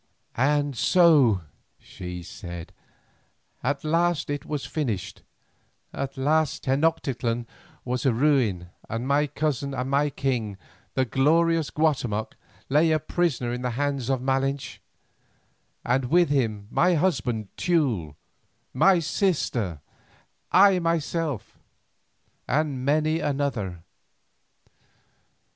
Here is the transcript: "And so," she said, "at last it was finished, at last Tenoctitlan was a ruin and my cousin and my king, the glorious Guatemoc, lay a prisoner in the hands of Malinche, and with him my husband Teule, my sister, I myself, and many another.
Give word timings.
"And 0.35 0.75
so," 0.75 1.41
she 1.77 2.23
said, 2.23 2.73
"at 3.61 3.83
last 3.83 4.31
it 4.31 4.47
was 4.47 4.65
finished, 4.65 5.21
at 5.93 6.17
last 6.17 6.63
Tenoctitlan 6.63 7.45
was 7.85 8.03
a 8.07 8.11
ruin 8.11 8.71
and 8.89 9.07
my 9.07 9.27
cousin 9.27 9.75
and 9.75 9.91
my 9.91 10.09
king, 10.09 10.57
the 10.95 11.05
glorious 11.05 11.69
Guatemoc, 11.69 12.33
lay 12.67 12.89
a 12.89 12.97
prisoner 12.97 13.53
in 13.53 13.61
the 13.61 13.69
hands 13.77 14.09
of 14.09 14.23
Malinche, 14.23 14.79
and 15.85 16.05
with 16.05 16.29
him 16.29 16.67
my 16.71 16.95
husband 16.95 17.49
Teule, 17.55 18.15
my 18.73 18.97
sister, 18.97 19.81
I 20.51 20.79
myself, 20.79 21.59
and 22.47 22.83
many 22.83 23.19
another. 23.19 23.83